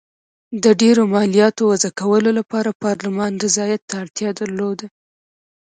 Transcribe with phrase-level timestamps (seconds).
[0.63, 4.85] د ډېرو مالیاتو وضعه کولو لپاره پارلمان رضایت ته اړتیا درلوده.